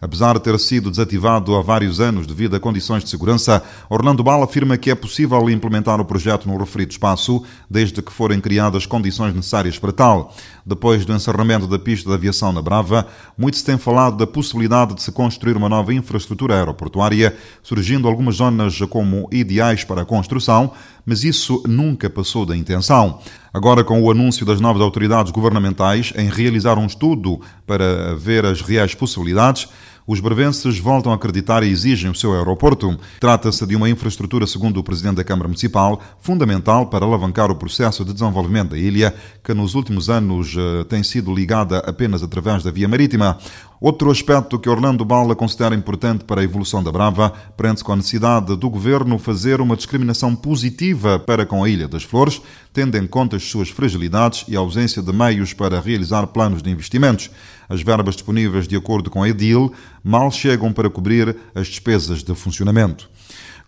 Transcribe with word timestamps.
Apesar 0.00 0.34
de 0.34 0.40
ter 0.40 0.58
sido 0.58 0.90
desativado 0.90 1.54
há 1.54 1.60
vários 1.60 2.00
anos 2.00 2.26
devido 2.26 2.56
a 2.56 2.60
condições 2.60 3.04
de 3.04 3.10
segurança, 3.10 3.62
Orlando 3.88 4.22
Bala 4.22 4.44
afirma 4.44 4.78
que 4.78 4.90
é 4.90 4.94
possível 4.94 5.50
implementar 5.50 6.00
o 6.00 6.04
projeto 6.04 6.48
no 6.48 6.56
referido 6.56 6.92
espaço, 6.92 7.44
desde 7.68 8.00
que 8.00 8.10
forem 8.10 8.40
criadas 8.40 8.86
condições 8.86 9.34
necessárias 9.34 9.78
para 9.78 9.92
tal. 9.92 10.34
Depois 10.64 11.04
do 11.04 11.12
encerramento 11.12 11.66
da 11.66 11.78
pista 11.78 12.08
de 12.08 12.14
aviação 12.14 12.52
na 12.52 12.62
Brava, 12.62 13.06
muito 13.36 13.58
se 13.58 13.64
tem 13.64 13.76
falado 13.76 14.16
da 14.16 14.26
possibilidade 14.26 14.94
de 14.94 15.02
se 15.02 15.12
construir 15.12 15.56
uma 15.56 15.68
nova 15.68 15.92
infraestrutura 15.92 16.56
aeroportuária, 16.56 17.36
surgindo 17.62 18.08
algumas 18.08 18.36
zonas 18.36 18.78
como 18.88 19.28
ideais 19.30 19.84
para 19.84 20.02
a 20.02 20.06
construção, 20.06 20.72
mas 21.04 21.24
isso 21.24 21.62
nunca 21.66 22.08
passou 22.08 22.46
da 22.46 22.56
intenção. 22.56 23.20
Agora, 23.52 23.82
com 23.82 24.00
o 24.00 24.10
anúncio 24.10 24.46
das 24.46 24.60
novas 24.60 24.80
autoridades 24.80 25.32
governamentais 25.32 26.12
em 26.16 26.28
realizar 26.28 26.78
um 26.78 26.86
estudo 26.86 27.40
para 27.66 28.14
ver 28.14 28.46
as 28.46 28.60
reais 28.60 28.94
possibilidades, 28.94 29.68
os 30.06 30.20
brevenses 30.20 30.78
voltam 30.78 31.12
a 31.12 31.14
acreditar 31.14 31.62
e 31.62 31.68
exigem 31.68 32.10
o 32.10 32.14
seu 32.14 32.34
aeroporto. 32.34 32.98
Trata-se 33.18 33.66
de 33.66 33.76
uma 33.76 33.88
infraestrutura, 33.88 34.46
segundo 34.46 34.78
o 34.78 34.84
Presidente 34.84 35.16
da 35.16 35.24
Câmara 35.24 35.48
Municipal, 35.48 36.00
fundamental 36.20 36.86
para 36.86 37.04
alavancar 37.04 37.50
o 37.50 37.56
processo 37.56 38.04
de 38.04 38.12
desenvolvimento 38.12 38.70
da 38.70 38.78
ilha, 38.78 39.14
que 39.42 39.54
nos 39.54 39.74
últimos 39.74 40.10
anos 40.10 40.54
eh, 40.56 40.84
tem 40.84 41.02
sido 41.02 41.34
ligada 41.34 41.78
apenas 41.78 42.22
através 42.22 42.62
da 42.62 42.70
via 42.70 42.88
marítima. 42.88 43.38
Outro 43.80 44.10
aspecto 44.10 44.58
que 44.58 44.68
Orlando 44.68 45.06
Bala 45.06 45.34
considera 45.34 45.74
importante 45.74 46.22
para 46.22 46.42
a 46.42 46.44
evolução 46.44 46.82
da 46.82 46.92
Brava 46.92 47.32
prende-se 47.56 47.82
com 47.82 47.92
a 47.92 47.96
necessidade 47.96 48.54
do 48.54 48.68
governo 48.68 49.18
fazer 49.18 49.58
uma 49.58 49.74
discriminação 49.74 50.36
positiva 50.36 51.18
para 51.18 51.46
com 51.46 51.64
a 51.64 51.68
Ilha 51.68 51.88
das 51.88 52.02
Flores, 52.02 52.42
tendo 52.74 52.98
em 52.98 53.06
conta 53.06 53.36
as 53.36 53.44
suas 53.44 53.70
fragilidades 53.70 54.44
e 54.46 54.54
a 54.54 54.58
ausência 54.60 55.00
de 55.00 55.10
meios 55.14 55.54
para 55.54 55.80
realizar 55.80 56.26
planos 56.26 56.62
de 56.62 56.68
investimentos. 56.68 57.30
As 57.70 57.80
verbas 57.80 58.16
disponíveis, 58.16 58.68
de 58.68 58.76
acordo 58.76 59.08
com 59.08 59.22
a 59.22 59.30
Edil, 59.30 59.72
mal 60.04 60.30
chegam 60.30 60.74
para 60.74 60.90
cobrir 60.90 61.34
as 61.54 61.66
despesas 61.66 62.22
de 62.22 62.34
funcionamento. 62.34 63.08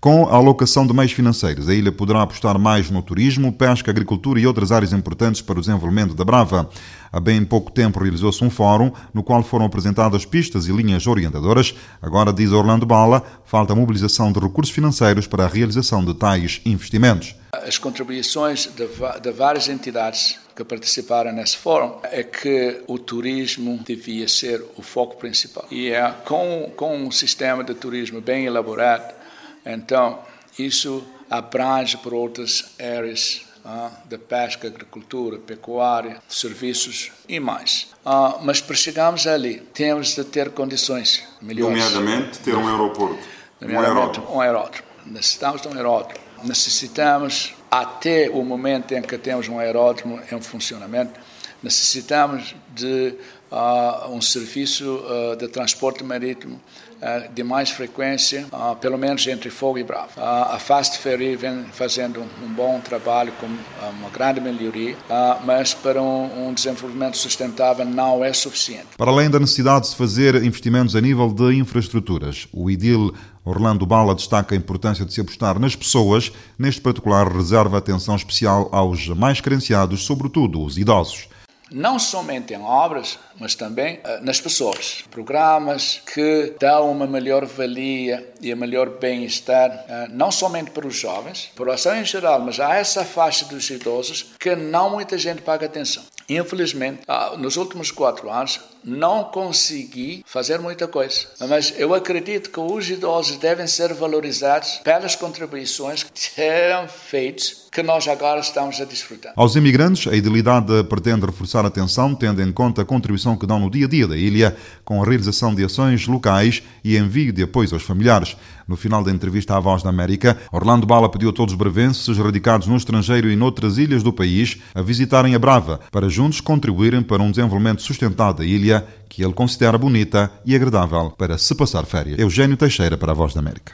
Com 0.02 0.26
a 0.26 0.34
alocação 0.34 0.84
de 0.84 0.92
meios 0.92 1.12
financeiros, 1.12 1.68
a 1.68 1.74
ilha 1.74 1.92
poderá 1.92 2.22
apostar 2.22 2.58
mais 2.58 2.90
no 2.90 3.00
turismo, 3.00 3.52
pesca, 3.52 3.88
agricultura 3.88 4.40
e 4.40 4.44
outras 4.44 4.72
áreas 4.72 4.92
importantes 4.92 5.40
para 5.40 5.56
o 5.56 5.60
desenvolvimento 5.60 6.12
da 6.12 6.24
Brava. 6.24 6.68
Há 7.12 7.20
bem 7.20 7.44
pouco 7.44 7.70
tempo 7.70 8.00
realizou-se 8.00 8.42
um 8.42 8.50
fórum 8.50 8.90
no 9.14 9.22
qual 9.22 9.44
foram 9.44 9.64
apresentadas 9.64 10.24
pistas 10.24 10.66
e 10.66 10.72
linhas 10.72 11.06
orientadoras. 11.06 11.72
Agora, 12.02 12.32
diz 12.32 12.50
Orlando 12.50 12.84
Bala, 12.84 13.22
falta 13.44 13.76
mobilização 13.76 14.32
de 14.32 14.40
recursos 14.40 14.74
financeiros 14.74 15.28
para 15.28 15.44
a 15.44 15.48
realização 15.48 16.04
de 16.04 16.14
tais 16.14 16.60
investimentos. 16.66 17.36
As 17.52 17.78
contribuições 17.78 18.68
de, 18.74 18.88
de 19.20 19.30
várias 19.30 19.68
entidades 19.68 20.36
que 20.56 20.64
participaram 20.64 21.30
nesse 21.30 21.56
fórum 21.56 22.00
é 22.02 22.24
que 22.24 22.82
o 22.88 22.98
turismo 22.98 23.78
devia 23.86 24.26
ser 24.26 24.64
o 24.76 24.82
foco 24.82 25.16
principal. 25.16 25.64
E 25.70 25.90
é 25.90 26.12
com, 26.24 26.72
com 26.76 26.96
um 26.96 27.12
sistema 27.12 27.62
de 27.62 27.74
turismo 27.74 28.20
bem 28.20 28.46
elaborado, 28.46 29.21
então 29.64 30.20
isso 30.58 31.04
abrange 31.30 31.96
por 31.96 32.12
outras 32.12 32.72
áreas 32.78 33.42
ah, 33.64 33.90
da 34.04 34.18
pesca, 34.18 34.66
agricultura, 34.66 35.38
pecuária, 35.38 36.20
serviços 36.28 37.12
e 37.28 37.38
mais. 37.40 37.88
Ah, 38.04 38.38
mas 38.42 38.60
para 38.60 38.76
chegarmos 38.76 39.26
ali, 39.26 39.60
temos 39.72 40.14
de 40.14 40.24
ter 40.24 40.50
condições 40.50 41.22
melhores. 41.40 41.76
Nomeadamente, 41.76 42.38
ter 42.40 42.54
um 42.54 42.68
aeroporto. 42.68 43.18
Um 43.60 43.80
aeródromo. 43.80 44.34
Um 44.34 44.40
aeródromo. 44.40 44.84
Necessitamos 45.06 45.62
de 45.62 45.68
um 45.68 45.74
aeródromo. 45.74 46.20
Necessitamos 46.42 47.54
até 47.72 48.28
o 48.28 48.44
momento 48.44 48.92
em 48.92 49.00
que 49.00 49.16
temos 49.16 49.48
um 49.48 49.58
aeródromo 49.58 50.20
em 50.30 50.40
funcionamento, 50.42 51.18
necessitamos 51.62 52.54
de 52.68 53.14
uh, 53.52 54.10
um 54.10 54.20
serviço 54.20 54.84
uh, 54.84 55.36
de 55.36 55.46
transporte 55.46 56.02
marítimo 56.02 56.54
uh, 56.54 57.32
de 57.32 57.42
mais 57.42 57.70
frequência, 57.70 58.46
pelo 58.80 58.96
menos 58.96 59.26
entre 59.26 59.50
Fogo 59.50 59.78
e 59.78 59.84
Bravo. 59.84 60.10
a 60.16 60.58
Fast 60.58 60.98
Ferry 60.98 61.36
vem 61.36 61.64
fazendo 61.72 62.20
um, 62.42 62.48
bom 62.48 62.80
trabalho 62.80 63.32
com 63.40 63.46
uma 63.46 64.08
grande 64.10 64.40
melhoria, 64.40 64.96
mas 65.44 65.74
para 65.74 66.00
um, 66.00 66.48
um 66.48 66.54
desenvolvimento 66.54 67.16
sustentável 67.16 67.84
não 67.84 68.24
é 68.24 68.32
suficiente. 68.32 68.86
Para 68.96 69.10
além 69.10 69.28
da 69.28 69.38
necessidade 69.38 69.90
de 69.90 69.96
fazer 69.96 70.36
investimentos 70.36 70.96
a 70.96 71.00
nível 71.00 71.32
de 71.32 71.54
infraestruturas, 71.56 72.48
o 72.52 72.70
IDIL 72.70 73.12
Orlando 73.44 73.84
Bala 73.84 74.14
destaca 74.14 74.54
a 74.54 74.58
importância 74.58 75.04
de 75.04 75.12
se 75.12 75.20
apostar 75.20 75.58
nas 75.58 75.74
pessoas, 75.74 76.30
neste 76.58 76.80
particular 76.80 77.30
reserva 77.30 77.78
atenção 77.78 78.14
especial 78.14 78.68
aos 78.70 79.08
mais 79.08 79.40
carenciados, 79.40 80.04
sobretudo 80.04 80.62
os 80.62 80.78
idosos 80.78 81.28
não 81.72 81.98
somente 81.98 82.54
em 82.54 82.62
obras, 82.62 83.18
mas 83.38 83.54
também 83.54 83.96
uh, 83.96 84.24
nas 84.24 84.40
pessoas. 84.40 85.04
Programas 85.10 86.00
que 86.12 86.54
dão 86.58 86.90
uma 86.90 87.06
melhor 87.06 87.44
valia 87.44 88.32
e 88.40 88.52
a 88.52 88.56
melhor 88.56 88.90
bem-estar, 88.90 89.70
uh, 89.70 90.12
não 90.12 90.30
somente 90.30 90.70
para 90.70 90.86
os 90.86 90.96
jovens, 90.96 91.46
para 91.46 91.50
a 91.50 91.56
população 91.56 91.96
em 91.96 92.04
geral, 92.04 92.40
mas 92.40 92.60
há 92.60 92.76
essa 92.76 93.04
faixa 93.04 93.44
dos 93.46 93.68
idosos 93.70 94.26
que 94.38 94.54
não 94.54 94.90
muita 94.90 95.16
gente 95.16 95.42
paga 95.42 95.66
atenção. 95.66 96.02
Infelizmente, 96.28 97.02
uh, 97.08 97.36
nos 97.36 97.56
últimos 97.56 97.90
quatro 97.90 98.30
anos, 98.30 98.60
não 98.84 99.24
consegui 99.24 100.24
fazer 100.26 100.58
muita 100.58 100.88
coisa. 100.88 101.26
Mas 101.48 101.72
eu 101.78 101.94
acredito 101.94 102.50
que 102.50 102.60
os 102.60 102.88
idosos 102.90 103.36
devem 103.36 103.66
ser 103.66 103.94
valorizados 103.94 104.80
pelas 104.82 105.14
contribuições 105.14 106.02
que 106.02 106.10
serão 106.14 106.88
feitas 106.88 107.62
que 107.72 107.82
nós 107.82 108.06
agora 108.06 108.38
estamos 108.38 108.78
a 108.82 108.84
desfrutar. 108.84 109.32
Aos 109.34 109.56
imigrantes, 109.56 110.06
a 110.06 110.14
Idilidade 110.14 110.84
pretende 110.84 111.24
reforçar 111.24 111.64
a 111.64 111.68
atenção, 111.68 112.14
tendo 112.14 112.42
em 112.42 112.52
conta 112.52 112.82
a 112.82 112.84
contribuição 112.84 113.34
que 113.34 113.46
dão 113.46 113.58
no 113.58 113.70
dia 113.70 113.86
a 113.86 113.88
dia 113.88 114.06
da 114.06 114.16
ilha, 114.16 114.54
com 114.84 115.02
a 115.02 115.06
realização 115.06 115.54
de 115.54 115.64
ações 115.64 116.06
locais 116.06 116.62
e 116.84 116.98
envio 116.98 117.32
de 117.32 117.42
apoio 117.42 117.70
aos 117.72 117.82
familiares. 117.82 118.36
No 118.68 118.76
final 118.76 119.02
da 119.02 119.10
entrevista 119.10 119.56
à 119.56 119.60
Voz 119.60 119.82
da 119.82 119.88
América, 119.88 120.36
Orlando 120.52 120.86
Bala 120.86 121.10
pediu 121.10 121.30
a 121.30 121.32
todos 121.32 121.54
os 121.54 121.58
bravenses 121.58 122.16
radicados 122.18 122.66
no 122.66 122.76
estrangeiro 122.76 123.30
e 123.30 123.36
noutras 123.36 123.78
ilhas 123.78 124.02
do 124.02 124.12
país 124.12 124.58
a 124.74 124.82
visitarem 124.82 125.34
a 125.34 125.38
Brava, 125.38 125.80
para 125.90 126.10
juntos 126.14 126.40
contribuírem 126.40 127.02
para 127.02 127.22
um 127.22 127.30
desenvolvimento 127.30 127.82
sustentado 127.82 128.38
da 128.38 128.44
ilha, 128.44 128.86
que 129.08 129.22
ele 129.22 129.32
considera 129.32 129.78
bonita 129.78 130.30
e 130.44 130.54
agradável 130.56 131.10
para 131.10 131.38
se 131.38 131.54
passar 131.54 131.84
férias. 131.84 132.18
Eugênio 132.18 132.56
Teixeira 132.56 132.96
para 132.96 133.12
a 133.12 133.14
Voz 133.14 133.34
da 133.34 133.40
América. 133.40 133.70